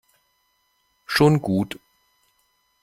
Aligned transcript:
Schon 1.05 1.43
gut. 1.43 1.77